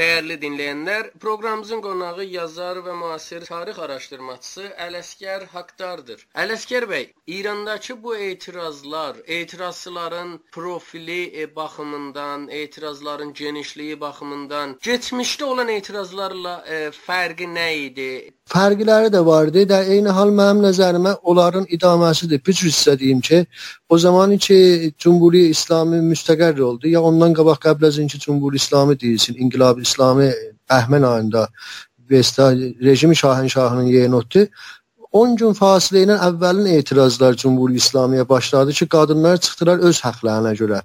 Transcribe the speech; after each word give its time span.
Dəyərli 0.00 0.34
dinləyənlər, 0.40 1.06
proqramımızın 1.20 1.82
qonağı 1.84 2.24
yazar 2.30 2.80
və 2.86 2.96
müasir 3.02 3.46
tarix 3.50 3.78
araşdırmaçısı 3.84 4.64
Ələsgər 4.86 5.46
Haqdardır. 5.52 6.24
Ələsgər 6.42 6.86
bəy, 6.90 7.06
İrandakı 7.36 7.96
bu 8.02 8.16
etirazlar, 8.16 9.16
etirazçıların 9.38 10.34
profili 10.52 11.40
e, 11.40 11.56
baxımından, 11.56 12.48
etirazların 12.48 13.32
genişliyi 13.32 14.00
baxımından 14.00 14.78
keçmişdə 14.88 15.44
olan 15.44 15.72
etirazlarla 15.78 16.56
e, 16.66 16.82
fərqi 17.06 17.48
nə 17.56 17.68
idi? 17.86 18.10
Fərqləri 18.46 19.10
də 19.10 19.24
vardı. 19.26 19.64
Də 19.66 19.80
eyni 19.90 20.12
hal 20.14 20.30
mənim 20.30 20.62
nəzərimə 20.68 21.16
onların 21.30 21.66
idaməsidir. 21.76 22.42
Bir 22.46 22.52
cür 22.52 22.70
istədiyim 22.70 23.20
ki, 23.20 23.40
o 23.88 23.98
zaman 23.98 24.36
ki 24.38 24.92
Cumhuri 24.98 25.48
İslami 25.54 25.98
müstəqər 26.12 26.60
oldu, 26.68 26.88
ya 26.88 27.02
ondan 27.02 27.34
qabaq 27.34 27.58
qəbl 27.66 27.88
əzinki 27.90 28.22
Cumhuri 28.22 28.62
İslami 28.62 29.00
deyilsin, 29.00 29.34
İnqilab 29.34 29.82
İslami 29.82 30.30
Bəhmən 30.70 31.06
ayında 31.06 31.48
Vesta 32.10 32.52
rejimi 32.54 33.14
şahənşahının 33.14 33.90
yeyini 33.96 34.16
otdu. 34.16 34.46
10 35.12 35.36
gün 35.40 35.54
fasilə 35.56 36.02
ilə 36.04 36.16
əvvəlin 36.28 36.70
etirazlar 36.76 37.36
Cumhuri 37.42 37.80
İslamiyə 37.82 38.28
başladı 38.28 38.72
ki, 38.72 38.88
qadınlar 38.94 39.36
çıxdılar 39.36 39.78
öz 39.78 40.00
haqlarına 40.04 40.52
görə. 40.54 40.80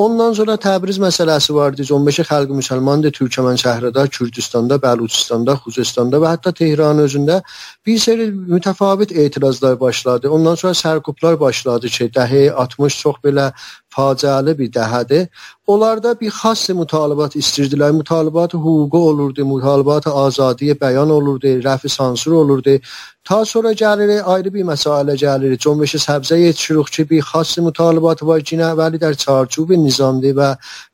Ondan 0.00 0.32
sonra 0.32 0.54
Təbriz 0.56 0.96
məsələsi 0.96 1.54
vardı. 1.54 1.84
15 1.92 2.18
xalq 2.28 2.52
müsəlmandır 2.56 3.12
Türkmən 3.18 3.58
şəhərində, 3.60 4.06
Kürdistanda, 4.08 4.78
Bəluçistanda, 4.80 5.58
Xuzestanda 5.60 6.20
və 6.22 6.30
hətta 6.32 6.54
Tehran 6.56 7.02
özündə 7.04 7.42
bir 7.86 7.98
seri 7.98 8.30
mütəfavit 8.32 9.12
etirazlar 9.24 9.80
başladı. 9.80 10.30
Ondan 10.30 10.54
sonra 10.54 10.72
sərkublar 10.72 11.40
başladı 11.40 11.92
ki, 11.98 12.08
dəhi 12.16 12.48
60 12.64 12.98
çox 13.02 13.20
belə 13.24 13.50
faciəli 13.90 14.58
bir 14.58 14.72
dəhədir. 14.72 15.28
Onlarda 15.66 16.14
bir 16.20 16.32
xas 16.32 16.68
mütalibat 16.68 17.36
istirdilər. 17.36 17.92
Mütalibat 17.92 18.54
hüququ 18.54 18.98
olurdu, 19.10 19.44
mütalibat 19.44 20.06
azadiyə 20.06 20.78
bəyan 20.80 21.10
olurdu, 21.10 21.58
rəfi 21.66 21.88
sansur 21.88 22.32
olurdu. 22.32 22.78
Ta 23.24 23.44
sonra 23.44 23.72
gəlir 23.72 24.22
ayrı 24.22 24.54
bir 24.54 24.64
məsələ 24.64 25.14
gəlir. 25.24 25.58
Cönbeşi 25.58 25.98
səbzə 25.98 26.38
yetişirik 26.40 26.86
ki, 26.94 27.10
bir 27.10 27.22
xas 27.32 27.58
mütalibat 27.58 28.22
var 28.22 28.40
ki, 28.40 28.56
əvvəli 28.70 29.00
در 29.00 29.14
çarçub 29.14 29.70
nizamdır 29.90 30.36
və 30.38 30.50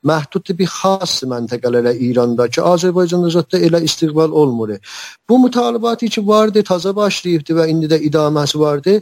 məhduddur 0.09 0.57
bir 0.57 0.71
xas 0.73 1.21
məntəqələrə 1.31 1.93
İranda 2.09 2.49
ki, 2.49 2.61
Azərbaycanda 2.73 3.31
zətdə 3.37 3.61
elə 3.69 3.83
istiqbal 3.87 4.33
olmur. 4.41 4.75
Bu 5.29 5.39
mütalibatı 5.39 6.07
ki 6.07 6.27
vardı, 6.27 6.63
taza 6.63 6.95
başlayıbdı 6.95 7.59
və 7.59 7.69
indi 7.71 7.91
də 7.93 8.01
idaməsi 8.09 8.59
vardı. 8.59 8.99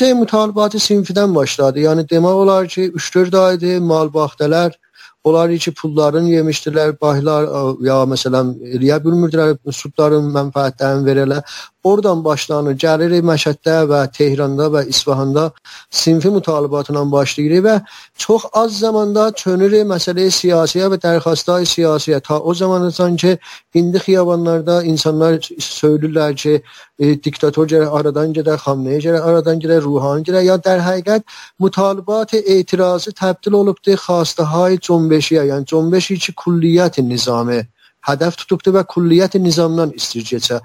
Şey 0.00 0.14
mütalibatı 0.14 0.78
sinfidən 0.78 1.34
başladı. 1.34 1.80
Yəni 1.88 2.06
demək 2.10 2.44
olar 2.44 2.68
ki, 2.68 2.92
3-4 2.94 3.38
aydır 3.46 3.78
mal 3.80 4.12
baxdələr 4.14 4.76
Onlar 5.24 5.52
ki, 5.56 5.74
pullarını 5.74 6.30
yemişdilər, 6.30 6.94
baylar 7.00 7.44
ya 7.84 7.98
məsələn 8.08 8.54
eləyə 8.76 8.96
bilmirdilər, 9.04 9.58
sudların 9.68 10.30
mənfəətlərini 10.32 11.04
verələr. 11.04 11.58
Oradan 11.84 12.20
başlanır, 12.24 12.74
gəlirik 12.76 13.24
Məşəddə 13.24 13.76
və 13.88 14.00
Tehranda 14.12 14.66
və 14.72 14.82
İsfahanda 14.92 15.46
sinfi 15.90 16.28
mütalibatla 16.28 17.04
başlayırıq 17.12 17.64
və 17.64 17.76
çox 18.20 18.44
az 18.52 18.78
zamanda 18.82 19.30
çönürük 19.32 19.86
məsələyə 19.88 20.32
siyasiyə 20.40 20.90
və 20.92 20.98
dərxastlar 21.00 21.64
siyasiyə. 21.64 22.20
Ta 22.20 22.40
o 22.40 22.54
zamandan 22.54 23.16
ki, 23.16 23.38
indi 23.74 23.98
xiyabanlarda 23.98 24.82
insanlar 24.82 25.40
söylürlər 25.56 26.36
ki, 26.36 26.60
e, 26.98 27.22
diktator 27.24 27.66
gərək 27.66 27.96
aradan 28.00 28.36
gedər, 28.36 28.60
Xamneyə 28.60 29.00
gərək 29.06 29.28
aradan 29.32 29.60
gedər, 29.60 29.80
Ruhani 29.84 30.24
gərək. 30.28 30.44
Ya 30.44 30.58
در 30.60 30.84
həqiqət 30.84 31.22
mütalibat 31.60 32.34
etirazı 32.34 33.16
təbdil 33.16 33.56
olubdur 33.56 33.96
xastahay 33.96 34.76
cönbeşiyə, 35.10 35.44
yəni 35.50 35.66
cönbeşi 35.66 36.18
ki, 36.18 36.32
kulliyyət 36.36 37.00
nizamı 37.02 37.64
hədəf 38.06 38.36
tutubdur 38.36 38.74
və 38.78 38.84
kulliyyət 38.86 39.38
nizamdan 39.40 39.92
istirgəçə. 39.92 40.60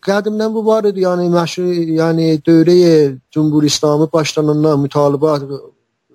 qədimdən 0.00 0.54
bu 0.54 0.64
var 0.64 0.84
idi. 0.88 1.04
Yəni 1.04 1.28
məşhur 1.28 1.68
yəni 2.00 2.40
dövrəyə 2.40 3.18
Cumhur 3.30 3.62
İslamı 3.62 4.08
başlanandan 4.12 4.80
mütalibat 4.80 5.42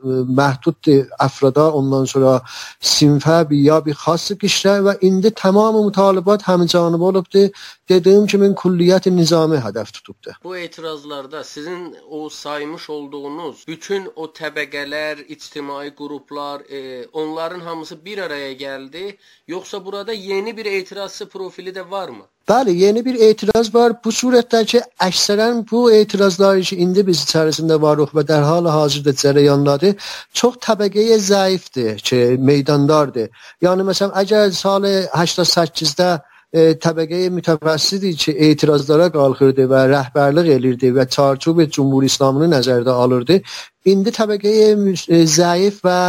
əfrada, 0.04 1.72
ondan 1.72 2.06
sonra 2.06 2.42
sinfə 2.82 3.50
bir 3.50 3.58
ya 3.58 3.80
bir 3.86 3.96
xas 4.06 4.32
qişrə 4.44 4.76
və 4.88 4.98
indi 5.02 5.32
tamam 5.32 5.80
mütalibat 5.86 6.44
həmcanib 6.48 7.02
olubdur. 7.10 7.50
Dediyim 7.90 8.26
kimi 8.28 8.48
kulliyyət 8.56 9.10
nizami 9.12 9.58
hədəf 9.60 9.92
tutubdur. 9.92 10.38
Bu 10.44 10.58
etirazlarda 10.58 11.44
sizin 11.44 11.96
o 12.10 12.30
saymış 12.30 12.90
olduğunuz 12.90 13.66
bütün 13.68 14.10
o 14.16 14.26
təbəqələr, 14.26 15.26
ictimai 15.28 15.96
qruplar, 15.96 16.62
e, 16.70 17.08
onların 17.14 17.60
hamısı 17.60 18.06
bir 18.06 18.18
araya 18.18 18.54
gəldi, 18.54 19.18
yoxsa 19.48 19.86
burada 19.86 20.14
yeni 20.14 20.58
bir 20.58 20.66
etirazçı 20.66 21.30
profili 21.30 21.70
də 21.70 21.92
varmı? 21.92 22.24
Bəli, 22.50 22.72
yeni 22.76 23.06
bir 23.06 23.16
etiraz 23.16 23.74
var. 23.76 23.94
Bu 24.06 24.12
surətdə 24.12 24.60
ki, 24.68 24.80
əksərən 25.06 25.62
bu 25.70 25.86
etirazlar 25.96 26.60
ki, 26.68 26.76
indi 26.84 27.06
biz 27.08 27.22
içərisində 27.24 27.78
varıq 27.82 28.12
və 28.18 28.26
dərhal 28.28 28.68
hazırda 28.68 29.14
cərəyandadır, 29.22 29.94
çox 30.40 30.58
təbəqəyə 30.66 31.22
zəifdir 31.24 32.04
ki, 32.10 32.20
meydandardır. 32.50 33.30
Yəni 33.64 33.88
məsələn, 33.88 34.12
əgər 34.24 34.52
sal 34.58 34.84
88-də 34.90 36.10
e, 36.52 36.66
təbəqəyə 36.84 37.32
mütəvəssidi 37.38 38.12
ki, 38.26 38.36
etirazlara 38.50 39.08
qalxırdı 39.16 39.70
və 39.72 39.86
rəhbərlik 39.96 40.52
elirdi 40.58 40.92
və 41.00 41.08
çarçub 41.16 41.64
Cümhur 41.78 42.04
İslamını 42.04 42.52
nəzərdə 42.58 43.00
alırdı, 43.06 43.40
indi 43.88 44.12
təbəqəyə 44.20 44.70
e, 45.08 45.24
zəif 45.40 45.80
və 45.88 46.00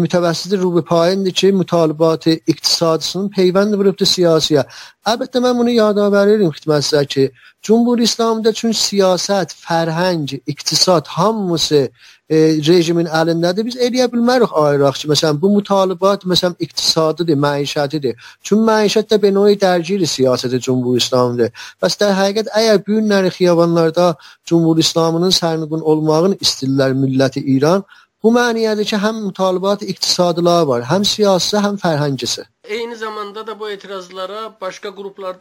mütəvəssiti 0.00 0.58
rubi 0.60 0.82
payindir 0.84 1.32
ki, 1.40 1.52
mütalibat 1.52 2.26
iqtisadçının 2.26 3.30
peyvənd 3.36 3.76
vurubdur 3.78 4.08
siyasiyə. 4.08 4.64
Əlbəttə 5.10 5.42
mən 5.44 5.58
bunu 5.58 5.74
yadavərirəm 5.76 6.52
xidmətinizə 6.56 7.04
ki, 7.14 7.24
Cumhur 7.64 7.98
İslamda 7.98 8.52
çün 8.52 8.74
siyasət, 8.76 9.54
fərhəng, 9.56 10.34
iqtisad 10.52 11.06
hamısı 11.08 11.88
e, 12.28 12.36
rejimin 12.66 13.08
əlindədir. 13.08 13.64
Biz 13.68 13.78
eləyə 13.86 14.08
bilmərik 14.12 14.52
ayıraq 14.62 14.98
ki, 15.00 15.08
məsələn 15.12 15.40
bu 15.40 15.50
mütalibat 15.54 16.26
məsələn 16.28 16.58
iqtisadıdır, 16.66 17.38
məişətidir. 17.46 18.20
Çün 18.44 18.64
məişət 18.68 19.08
də 19.12 19.20
benoy 19.22 19.56
dərgiri 19.64 20.08
siyasəti 20.16 20.60
Cumhur 20.66 21.00
İslamdır. 21.00 21.52
Bəs 21.80 21.96
də 22.00 22.12
həqiqət 22.20 22.52
əgər 22.60 22.84
bu 22.86 22.98
günləri 22.98 23.32
xiyabanlarda 23.38 24.14
Cumhur 24.44 24.84
İslamının 24.84 25.32
sərnıqın 25.40 25.80
olmağını 25.80 26.40
istirlər 26.44 26.92
milləti 27.00 27.44
İran, 27.56 27.84
Bu 28.24 28.30
məniyədir 28.34 28.86
ki, 28.90 28.98
həm 29.00 29.16
mütalibat 29.22 29.82
iqtisadlılar 29.92 30.62
var, 30.68 30.84
həm 30.90 31.02
siyasi, 31.08 31.56
həm 31.64 31.74
fərhəngisi. 31.82 32.44
Eyni 32.76 32.96
zamanda 33.00 33.42
da 33.48 33.56
bu 33.60 33.68
etirazlara 33.70 34.44
başqa 34.60 34.92
qruplar 35.00 35.34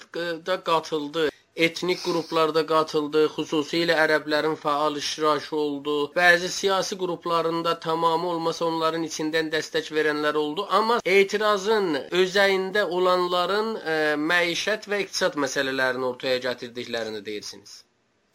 da 0.49 0.57
qatıldı. 0.69 1.23
Etnik 1.67 2.01
qruplarda 2.07 2.63
qatıldı, 2.71 3.21
xüsusilə 3.35 3.95
ərəblərin 4.05 4.57
fəal 4.65 4.99
iştirakı 5.03 5.55
oldu. 5.65 5.95
Bəzi 6.17 6.49
siyasi 6.57 6.97
qruplarında 7.05 7.77
tamamı 7.87 8.29
olmasa 8.33 8.65
onların 8.65 9.07
içindən 9.09 9.53
dəstək 9.55 9.91
verənlər 9.99 10.41
oldu, 10.43 10.67
amma 10.81 10.99
etirazın 11.15 11.89
özəyində 12.23 12.83
olanların 12.99 13.73
ə, 13.77 13.97
məişət 14.33 14.91
və 14.91 15.03
iqtisad 15.05 15.39
məsələlərini 15.45 16.11
ortaya 16.11 16.43
gətirdiklərini 16.49 17.25
deyirsiniz. 17.31 17.79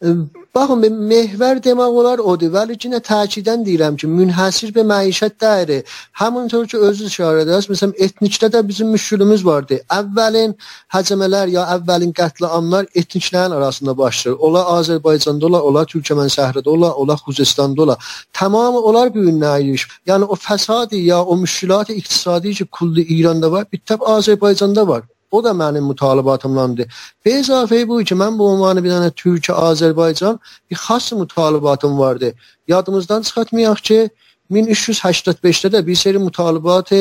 Baxın, 0.01 0.83
mehvər 1.11 1.57
demək 1.63 1.95
olar 2.01 2.21
odur, 2.23 2.53
vəli 2.53 2.77
ki, 2.79 2.87
nə 2.93 3.01
təkidən 3.03 3.65
deyirəm 3.67 3.97
ki, 3.99 4.07
münhəsir 4.07 4.71
bir 4.75 4.85
məişət 4.87 5.35
dəyəri. 5.43 5.79
Həmintor 6.21 6.69
ki, 6.71 6.79
özü 6.87 7.09
işarə 7.11 7.41
edərsiniz. 7.43 7.73
Məsələn, 7.73 7.93
etnikdə 8.07 8.47
də 8.53 8.61
bizim 8.67 8.93
müşkülümüz 8.95 9.43
vardı. 9.45 9.81
Əvvəlin 9.97 10.55
həcəmələr 10.95 11.51
ya 11.57 11.67
əvvəlin 11.75 12.15
qətliamlar 12.21 12.87
etniklərin 12.95 13.57
arasında 13.59 13.97
başlayır. 13.97 14.39
Ola 14.39 14.63
Azərbaycanda 14.77 15.51
ola, 15.51 15.63
ola 15.71 15.85
Türkmən 15.91 16.31
şəhərində 16.37 16.69
ola, 16.77 16.93
ola 16.95 17.19
Xuzestanda 17.19 17.81
ola. 17.83 17.99
Tamamı 18.33 18.79
onlar 18.79 19.13
bir 19.13 19.27
nəyiş. 19.43 19.87
Yəni 20.07 20.31
o 20.31 20.39
fəsadı 20.47 20.95
ya 20.95 21.23
o 21.23 21.37
müşkülat 21.43 21.89
iqtisadi 21.89 22.53
ki, 22.53 22.65
kulli 22.65 23.03
İranda 23.19 23.51
var, 23.51 23.67
bir 23.73 23.83
təb 23.83 24.07
Azərbaycanda 24.15 24.87
var. 24.87 25.03
O 25.31 25.43
da 25.43 25.51
mənim 25.53 25.85
mütalibatımdandır. 25.85 26.87
Və 27.25 27.35
izafə 27.41 27.83
bu 27.87 27.99
ki, 28.03 28.15
mən 28.17 28.37
bu 28.39 28.49
ünvanı 28.55 28.83
bir 28.83 28.95
dənə 28.95 29.11
Türkiyə, 29.13 29.53
Azərbaycan 29.69 30.39
bir 30.71 30.75
xas 30.75 31.11
mütalibatım 31.11 31.99
vardı. 31.99 32.33
Yadımızdan 32.67 33.21
çıxartmayaq 33.21 33.83
ki, 33.89 34.09
1385-də 34.51 35.69
də 35.75 35.85
bir 35.87 35.95
seri 35.95 36.17
mütalibat 36.17 36.91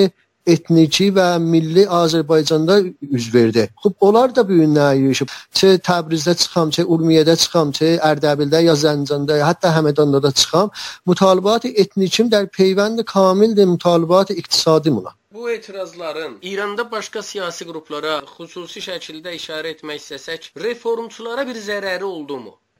etniki 0.46 1.08
və 1.16 1.26
milli 1.42 1.84
Azərbaycanda 2.00 2.78
üz 3.02 3.34
verdi. 3.34 3.68
Xub 3.82 3.94
onlar 4.00 4.34
da 4.36 4.48
bu 4.48 4.60
günə 4.62 4.88
yığışıb. 5.00 5.34
Çə 5.58 5.74
Təbrizdə 5.88 6.34
çıxam, 6.42 6.72
çə 6.76 6.86
Urmiyədə 6.94 7.36
çıxam, 7.42 7.72
çə 7.78 7.94
Ərdəbildə 8.10 8.62
ya 8.64 8.74
Zəncanda, 8.84 9.38
hətta 9.50 9.74
Həmədanda 9.76 10.22
da 10.22 10.32
çıxam. 10.32 10.70
Mütalibat 11.06 11.64
etnikim 11.64 12.30
der 12.30 12.46
peyvənd 12.58 13.04
kamildir 13.04 13.66
mütalibat 13.74 14.30
iqtisadi 14.30 14.90
mına. 14.90 15.14
Bu 15.34 15.50
etirazların 15.50 16.38
İranda 16.42 16.90
başqa 16.90 17.22
siyasi 17.22 17.66
qruplara 17.68 18.14
xüsusi 18.36 18.80
şəkildə 18.86 19.34
işarə 19.36 19.74
etmək 19.74 20.00
istəsək, 20.02 20.48
reformçulara 20.64 21.44
bir 21.46 21.60
zərəri 21.68 22.08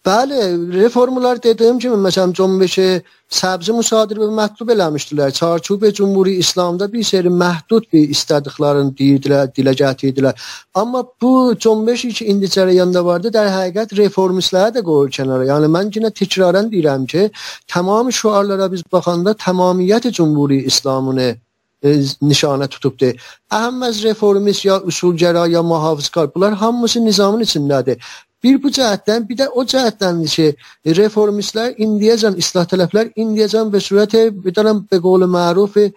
oldumu? 0.09 0.33
Bəli, 0.33 0.83
reformlar 0.83 1.43
dediyim 1.43 1.79
kimi 1.79 1.97
məsələn 1.97 2.33
Cəmbəşi 2.39 3.03
səbzi 3.29 3.73
müsadirə 3.77 4.29
məktub 4.41 4.71
eləmişdilər. 4.73 5.33
Çarçub 5.33 5.83
Cümhuri 5.93 6.35
İslamda 6.35 6.93
bir 6.93 7.03
seri 7.03 7.29
məhdud 7.29 7.85
bir 7.93 8.09
istədiklərini 8.15 8.95
deyirdilər, 8.99 9.51
dilə 9.57 9.75
gətirdilər. 9.83 10.35
Amma 10.75 11.05
bu 11.23 11.55
Cəmbəş 11.65 12.07
ki 12.19 12.25
indi 12.25 12.47
cərəyanda 12.47 13.05
vardı, 13.05 13.33
در 13.33 13.49
həqiqət 13.49 13.97
reformistlərə 13.99 14.75
də 14.77 14.83
qoyur 14.83 15.11
kənara. 15.11 15.45
Yəni 15.53 15.69
mən 15.77 15.93
yenə 15.97 16.11
təkrarən 16.11 16.73
deyirəm 16.73 17.07
ki, 17.07 17.31
tamam 17.69 18.13
şüarlara 18.13 18.73
biz 18.73 18.83
baxanda 18.93 19.35
tamamiyyət 19.35 20.13
Cümhuri 20.13 20.63
İslamını 20.73 21.35
nişanə 21.85 22.67
tutubdur. 22.69 23.15
Əhəm 23.51 23.85
az 23.87 24.03
reformist 24.03 24.65
ya 24.65 24.81
usulgəra 24.83 25.49
ya 25.51 25.63
muhafizkar 25.63 26.35
bunlar 26.35 26.55
hamısı 26.55 27.05
nizamın 27.05 27.43
içindədir. 27.43 27.97
Bir 28.44 28.58
bu 28.62 28.70
cəhətdən, 28.70 29.25
bir 29.29 29.38
də 29.40 29.49
o 29.50 29.64
cəhətdəndir 29.67 30.31
ki, 30.31 30.44
reformistlər 30.99 31.73
indiyəcən, 31.82 32.37
islah 32.38 32.69
tələblər 32.70 33.08
indiyəcən 33.19 33.73
və 33.73 33.81
sürət 33.82 34.14
bir 34.44 34.55
dənəm 34.55 34.85
be 34.90 35.00
qovlu 35.02 35.26
məruf 35.26 35.75
e, 35.82 35.88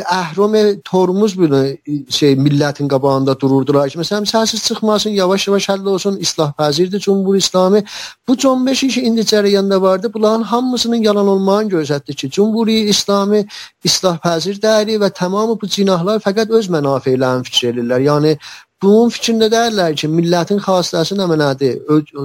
əhram 0.00 0.56
tormuz 0.84 1.36
bunu 1.38 1.60
şey 2.08 2.38
millətin 2.40 2.88
qabağında 2.88 3.34
dururdular 3.40 3.92
ki, 3.92 3.98
məsələn, 4.00 4.24
səsiz 4.30 4.64
çıxmasın, 4.68 5.12
yavaş-yavaş 5.18 5.68
həll 5.68 5.90
olsun, 5.92 6.16
islah 6.24 6.54
pəzirdir 6.56 7.04
Cumhur 7.04 7.36
İslami. 7.36 7.84
Bu 8.28 8.36
15 8.48 8.80
ki 8.80 9.02
indi 9.02 9.20
cərəyanda 9.20 9.82
vardı, 9.82 10.10
bunların 10.14 10.42
hamısının 10.42 11.04
yalan 11.04 11.28
olmağını 11.28 11.68
göstərdi 11.76 12.14
ki, 12.14 12.30
Cumhuri 12.30 12.80
İslami 12.94 13.44
islah 13.84 14.16
pəzir 14.24 14.56
dəyəri 14.64 14.96
və 15.04 15.12
tamamı 15.12 15.60
bu 15.60 15.68
cinahlar 15.68 16.24
fəqət 16.24 16.56
öz 16.56 16.72
mənafeylərini 16.72 17.44
fikir 17.44 17.74
edirlər. 17.74 18.08
Yəni 18.08 18.36
bunun 18.82 19.10
fikrində 19.14 19.48
deyirlər 19.52 19.96
ki, 20.00 20.08
millətin 20.10 20.60
xassəsi 20.64 21.16
nə 21.18 21.26
mənadır? 21.30 21.80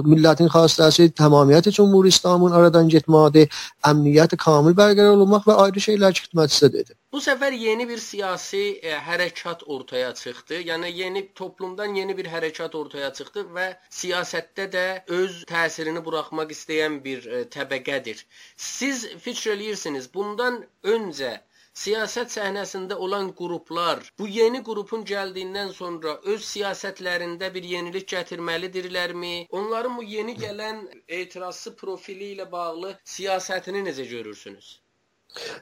Millətin 0.08 0.50
xassəsi 0.52 1.08
tamamiyyət 1.20 1.70
Cümhur 1.78 2.08
İslamın 2.10 2.56
aradan 2.58 2.90
getmədir, 2.92 3.50
əmniyyət 3.90 4.36
kamil 4.42 4.76
bərqərar 4.78 5.16
olmaq 5.16 5.48
və 5.48 5.56
ayrı 5.64 5.82
şeylər 5.86 6.16
xidmətçisidir. 6.20 6.94
Bu 7.12 7.22
səfər 7.24 7.54
yeni 7.56 7.86
bir 7.88 8.00
siyasi 8.02 8.62
e, 8.82 8.96
hərəkat 9.08 9.62
ortaya 9.76 10.12
çıxdı. 10.20 10.58
Yəni 10.70 10.92
yeni 11.00 11.22
toplumdan 11.40 11.94
yeni 12.00 12.16
bir 12.18 12.28
hərəkat 12.32 12.76
ortaya 12.80 13.12
çıxdı 13.18 13.46
və 13.56 13.68
siyasətdə 14.00 14.66
də 14.76 14.86
öz 15.20 15.42
təsirini 15.48 16.04
buraxmaq 16.04 16.52
istəyən 16.56 17.02
bir 17.04 17.24
e, 17.26 17.42
təbəqədir. 17.56 18.20
Siz 18.56 19.06
fikr 19.24 19.54
eləyirsiniz, 19.54 20.10
bundan 20.14 20.64
öncə 20.96 21.36
siyasət 21.82 22.32
səhnəsində 22.36 22.98
olan 23.06 23.32
qruplar 23.40 24.00
bu 24.20 24.28
yeni 24.36 24.62
qrupun 24.68 25.04
gəldiyindən 25.10 25.74
sonra 25.80 26.16
öz 26.34 26.48
siyasətlərində 26.52 27.52
bir 27.58 27.68
yenilik 27.74 28.08
gətirməlidirlərmi? 28.14 29.34
Onların 29.60 30.00
bu 30.00 30.08
yeni 30.16 30.38
gələn 30.46 30.82
etirazçı 31.20 31.76
profili 31.84 32.32
ilə 32.36 32.50
bağlı 32.56 32.96
siyasətini 33.16 33.86
necə 33.90 34.08
görürsünüz? 34.16 34.74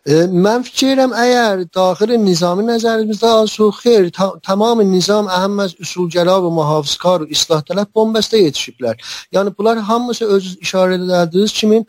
E, 0.07 0.17
mən 0.47 0.65
fikirəm 0.67 1.15
əgər 1.19 1.63
daxili 1.77 2.17
nizami 2.21 2.65
nəzərimizdə 2.69 3.31
alsaq, 3.39 3.79
xeyr, 3.85 4.11
ta 4.19 4.29
tamam 4.49 4.83
nizam 4.91 5.31
əhəm 5.37 5.63
az 5.65 5.75
usulgəra 5.85 6.37
və 6.45 6.51
mühafizkar 6.59 7.25
və 7.25 7.31
islah 7.37 7.65
tələb 7.71 7.91
bombəstə 7.99 8.43
yetişiblər. 8.43 9.01
Yəni 9.35 9.55
bunlar 9.59 9.81
hamısı 9.91 10.29
öz 10.37 10.51
işarə 10.67 11.01
edildiyiniz 11.01 11.57
kimi 11.61 11.81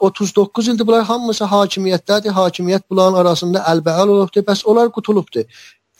39 0.00 0.68
ildir 0.68 0.86
bunlar 0.86 1.04
hamısı 1.04 1.44
hakimiyyətdədir. 1.44 2.34
Hakimiyyət 2.36 2.88
bunların 2.90 3.20
arasında 3.22 3.64
əlbəəl 3.72 4.08
olubdur. 4.16 4.44
Bəs 4.48 4.64
onlar 4.64 4.90
qutulubdur. 4.92 5.44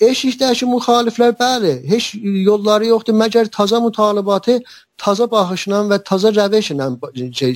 Eşikdəki 0.02 0.66
müxaliflər 0.66 1.34
bəli, 1.38 1.72
heç 1.86 2.14
yolları 2.48 2.88
yoxdur 2.90 3.14
məgər 3.14 3.50
taza 3.56 3.78
mütalibatı 3.80 4.56
taza 5.04 5.30
baxışla 5.34 5.82
və 5.90 5.98
taza 6.10 6.30
rəvişlə 6.38 6.88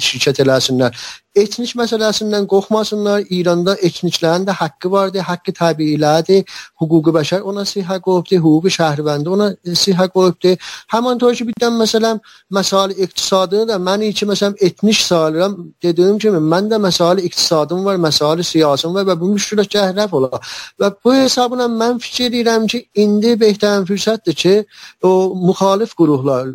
şirkət 0.08 0.42
eləsinlər 0.44 1.06
etnik 1.36 1.74
məsələsindən 1.76 2.46
qorxmasınlar. 2.50 3.24
İranda 3.30 3.74
etniklərin 3.86 4.46
də 4.48 4.54
haqqı 4.56 4.90
vardır, 4.90 5.24
haqqı 5.30 5.52
təbiilədir. 5.60 6.44
Hüquqi 6.80 7.12
bəşər 7.18 7.44
ona 7.50 7.64
sihə 7.68 7.98
qoyubdur, 8.06 8.40
hüquqi 8.44 8.72
şəhərvəndi 8.78 9.32
ona 9.36 9.48
sihə 9.84 10.08
qoyubdur. 10.14 10.56
Həməntor 10.92 11.36
ki, 11.38 11.48
bir 11.48 11.58
də 11.62 11.70
məsələn, 11.76 12.20
məsələ 12.58 12.96
iqtisadını 13.06 13.68
da 13.72 13.80
mən 13.88 14.06
ki, 14.18 14.28
məsələn, 14.32 14.56
etnik 14.68 15.00
sayıram. 15.08 15.58
Dediyim 15.82 16.18
kimi, 16.22 16.40
mən 16.52 16.70
də 16.72 16.80
məsələ 16.88 17.26
iqtisadım 17.28 17.84
var, 17.84 18.00
məsələ 18.08 18.46
siyasım 18.52 18.94
var 18.96 19.08
və 19.10 19.18
bu 19.20 19.32
müşkilət 19.34 19.76
rəf 19.98 20.16
olar. 20.16 20.40
Və 20.80 20.92
bu 21.04 21.14
hesabına 21.14 21.68
mən 21.82 22.00
fikir 22.00 22.30
edirəm 22.30 22.66
ki, 22.72 22.86
indi 22.94 23.36
behtarin 23.40 23.84
fürsətdir 23.90 24.40
ki, 24.44 24.56
o 25.02 25.12
müxalif 25.48 25.94
qurumlar 25.94 26.48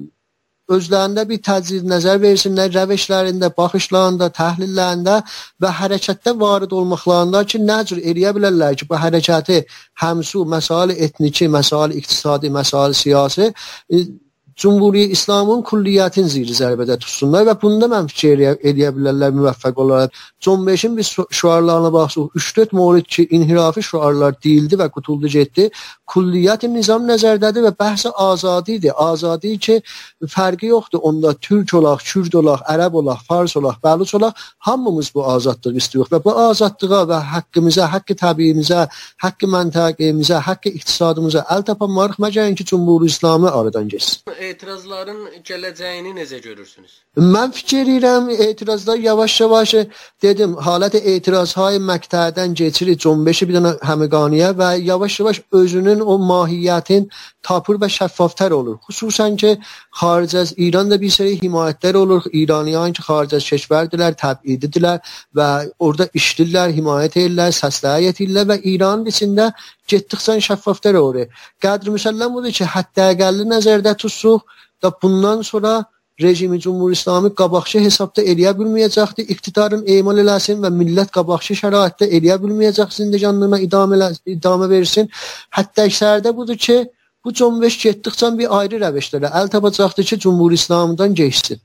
özlərində 0.76 1.26
bir 1.30 1.42
təcrid 1.48 1.86
nəzər 1.92 2.22
versinlər, 2.24 2.72
rəvişlərində, 2.76 3.52
baxışlarında, 3.58 4.32
təhlillərində 4.38 5.20
və 5.62 5.72
hərəkətdə 5.82 6.36
varid 6.40 6.74
olmaqlarında 6.80 7.44
ki, 7.54 7.62
nə 7.68 7.80
cür 7.90 8.02
eləyə 8.02 8.34
bilərlər 8.38 8.80
ki, 8.80 8.90
bu 8.90 9.00
hərəkəti 9.04 9.62
həmsu, 10.04 10.46
məsail 10.56 10.96
etniki, 10.98 11.50
məsail 11.58 11.96
iqtisadi, 12.02 12.54
məsail 12.58 12.98
siyasi 12.98 13.52
Cumhuri 14.62 15.02
İslamın 15.10 15.64
külliyyətin 15.66 16.28
ziri 16.30 16.54
zərbədə 16.54 17.00
tutsunlar 17.02 17.48
və 17.48 17.54
bunda 17.62 17.88
mən 17.90 18.06
fikir 18.12 18.44
edə 18.54 18.92
bilərlər 18.94 19.32
müvəffəq 19.34 19.80
olaraq. 19.82 20.20
John 20.40 20.68
5-in 20.68 20.98
biz 20.98 21.10
şüarlarına 21.32 21.90
baxsaq, 21.94 22.28
3-4 22.38 22.76
mövrid 22.78 23.06
ki, 23.06 23.28
inhirafi 23.32 23.82
şüarlar 23.84 24.36
deyildi 24.44 24.78
və 24.78 24.88
qutuldu 24.94 25.32
getdi. 25.34 25.72
Külliyyət 26.14 26.68
nizam 26.70 27.08
nəzərdədir 27.10 27.66
və 27.66 27.72
bəhsə 27.80 28.12
azadidir. 28.26 28.94
Azadi 28.98 29.56
ki, 29.58 29.80
fərqi 30.36 30.70
yoxdur. 30.70 31.02
Onda 31.10 31.34
türk 31.34 31.74
olaq, 31.82 32.06
kürd 32.12 32.38
olaq, 32.44 32.62
ərəb 32.70 33.00
olaq, 33.02 33.26
fars 33.26 33.58
olaq, 33.58 33.82
bəluç 33.82 34.14
olaq, 34.20 34.46
hamımız 34.70 35.12
bu 35.16 35.26
azadlığı 35.32 35.76
istiyoruz 35.82 36.14
və 36.14 36.22
bu 36.24 36.38
azadlığa 36.38 37.02
və 37.10 37.20
haqqımıza, 37.34 37.90
haqqı 37.96 38.20
təbiimizə, 38.22 38.86
haqqı 39.26 39.50
məntəqimizə, 39.58 40.38
haqqı 40.52 40.76
iqtisadımıza 40.78 41.48
əl 41.50 41.66
tapamarıq 41.74 42.22
məgər 42.22 42.54
ki, 42.56 42.66
Cumhur 42.66 43.06
İslamı 43.10 43.52
aradan 43.52 43.90
geçsin 43.90 44.22
etirazların 44.52 45.22
gələcəyini 45.48 46.14
necə 46.16 46.40
görürsünüz? 46.44 46.92
Mən 47.18 47.52
fikir 47.52 47.82
edirəm, 47.88 48.30
etirazlar 48.30 48.98
yavaş-yavaş 48.98 49.74
dedim, 50.22 50.54
halət 50.68 50.96
etiraz 51.14 51.56
hay 51.58 51.80
məqtədən 51.92 52.56
keçirik, 52.62 53.02
cənbəşi 53.06 53.48
bir 53.50 53.58
dənə 53.58 53.74
həmqaniyə 53.90 54.52
və 54.62 54.70
yavaş-yavaş 54.92 55.42
özünün 55.62 56.00
o 56.00 56.16
mahiyyətin 56.32 57.10
tapır 57.44 57.82
və 57.82 57.90
şəffafdır 57.98 58.56
olur. 58.60 58.78
Xüsusən 58.88 59.38
ki, 59.42 59.52
xarici 60.00 60.40
az 60.44 60.54
İranda 60.58 61.02
bir 61.02 61.12
sərə 61.18 61.36
himayətlər 61.42 61.98
olur. 62.04 62.24
İraniyan 62.32 62.94
ki, 62.96 63.04
xarici 63.08 63.40
az 63.40 63.50
keçvərdilər, 63.52 64.16
təbididirlər 64.24 65.02
və 65.38 65.50
orada 65.80 66.08
işlirlər, 66.22 66.72
himayət 66.78 67.20
edirlər, 67.24 67.52
səsləyə 67.62 68.10
yetirlər 68.10 68.50
və 68.54 68.62
İranın 68.74 69.12
içində 69.14 69.52
getdikcə 69.92 70.38
şəffaftar 70.48 70.98
olur. 71.00 71.28
Qədr 71.64 71.94
müsəlləm 71.96 72.38
budur 72.38 72.54
ki, 72.58 72.68
hətta 72.76 73.12
əqəlli 73.14 73.48
nəzərdə 73.54 73.96
tutsuq 74.04 74.46
da 74.84 74.92
bundan 75.02 75.42
sonra 75.42 75.84
rejimi 76.22 76.60
Cumhur 76.60 76.92
İslami 76.92 77.34
qabaqçı 77.36 77.80
hesabda 77.80 78.22
eləyə 78.22 78.54
bilməyəcəkdir. 78.60 79.28
İqtidarın 79.34 79.84
emal 79.98 80.22
eləsin 80.24 80.62
və 80.64 80.72
millət 80.76 81.12
qabaqçı 81.18 81.58
şəraitdə 81.64 82.10
eləyə 82.18 82.38
bilməyəcək 82.44 82.94
zindecanlığına 82.98 83.60
idamə, 83.68 84.12
idamə 84.36 84.70
versin. 84.70 85.10
Hətta 85.58 85.88
əksərdə 85.90 86.36
budur 86.36 86.58
ki, 86.58 86.78
bu 87.26 87.34
cəmveş 87.38 87.78
getdikcə 87.86 88.32
bir 88.38 88.54
ayrı 88.60 88.82
rəvişlərə 88.86 89.34
əl 89.42 89.50
tapacaqdır 89.56 90.04
ki, 90.04 90.20
Cumhur 90.20 90.52
İslamdan 90.52 91.16
keçsin. 91.16 91.60